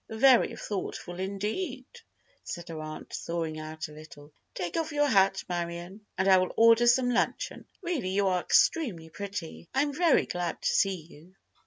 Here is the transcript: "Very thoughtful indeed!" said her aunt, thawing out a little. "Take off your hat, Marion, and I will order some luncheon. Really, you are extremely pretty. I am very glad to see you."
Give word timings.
"Very 0.09 0.55
thoughtful 0.55 1.19
indeed!" 1.19 1.85
said 2.43 2.69
her 2.69 2.81
aunt, 2.81 3.13
thawing 3.13 3.59
out 3.59 3.87
a 3.87 3.91
little. 3.91 4.33
"Take 4.55 4.75
off 4.75 4.91
your 4.91 5.05
hat, 5.05 5.43
Marion, 5.47 6.07
and 6.17 6.27
I 6.27 6.39
will 6.39 6.51
order 6.57 6.87
some 6.87 7.11
luncheon. 7.11 7.67
Really, 7.83 8.09
you 8.09 8.25
are 8.25 8.41
extremely 8.41 9.11
pretty. 9.11 9.69
I 9.75 9.83
am 9.83 9.93
very 9.93 10.25
glad 10.25 10.59
to 10.59 10.69
see 10.69 10.95
you." 11.01 11.35